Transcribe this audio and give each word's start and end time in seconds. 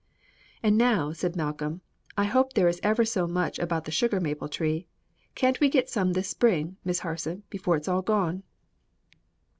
"And 0.63 0.79
now," 0.79 1.11
said 1.11 1.35
Malcolm, 1.35 1.81
"I 2.17 2.23
hope 2.23 2.53
there 2.53 2.67
is 2.67 2.79
ever 2.81 3.05
so 3.05 3.27
much 3.27 3.59
about 3.59 3.85
the 3.85 3.91
maple 4.19 4.47
sugar 4.47 4.51
tree. 4.51 4.87
Can't 5.35 5.59
we 5.59 5.69
get 5.69 5.91
some 5.91 6.13
this 6.13 6.27
spring, 6.29 6.77
Miss 6.83 7.01
Harson, 7.01 7.43
before 7.51 7.75
it's 7.77 7.87
all 7.87 8.01
gone?" 8.01 8.41